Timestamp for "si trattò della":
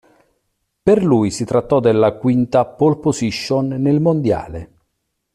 1.29-2.13